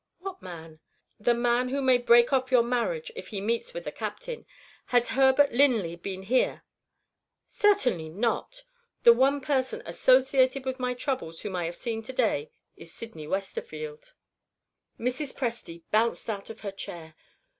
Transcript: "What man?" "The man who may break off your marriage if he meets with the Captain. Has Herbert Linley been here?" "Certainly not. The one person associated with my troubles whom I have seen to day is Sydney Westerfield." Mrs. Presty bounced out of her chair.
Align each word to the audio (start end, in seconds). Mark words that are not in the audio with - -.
"What 0.17 0.41
man?" 0.41 0.79
"The 1.19 1.35
man 1.35 1.69
who 1.69 1.79
may 1.79 1.99
break 1.99 2.33
off 2.33 2.49
your 2.51 2.63
marriage 2.63 3.11
if 3.15 3.27
he 3.27 3.39
meets 3.39 3.71
with 3.71 3.83
the 3.83 3.91
Captain. 3.91 4.47
Has 4.87 5.09
Herbert 5.09 5.51
Linley 5.51 5.95
been 5.95 6.23
here?" 6.23 6.63
"Certainly 7.47 8.09
not. 8.09 8.63
The 9.03 9.13
one 9.13 9.41
person 9.41 9.83
associated 9.85 10.65
with 10.65 10.79
my 10.79 10.95
troubles 10.95 11.41
whom 11.41 11.55
I 11.55 11.65
have 11.65 11.75
seen 11.75 12.01
to 12.01 12.13
day 12.13 12.49
is 12.75 12.91
Sydney 12.91 13.27
Westerfield." 13.27 14.15
Mrs. 14.99 15.35
Presty 15.35 15.83
bounced 15.91 16.27
out 16.31 16.49
of 16.49 16.61
her 16.61 16.71
chair. 16.71 17.13